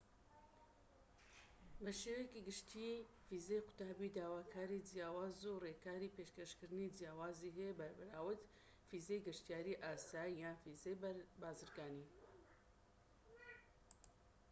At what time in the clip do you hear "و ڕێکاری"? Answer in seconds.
5.45-6.13